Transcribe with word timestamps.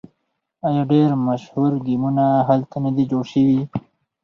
آیا 0.67 0.83
ډیر 0.91 1.09
مشهور 1.27 1.71
ګیمونه 1.85 2.25
هلته 2.49 2.75
نه 2.85 2.91
دي 2.95 3.03
جوړ 3.11 3.23
شوي؟ 3.33 3.61